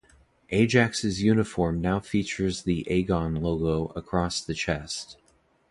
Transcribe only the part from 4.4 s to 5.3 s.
the chest.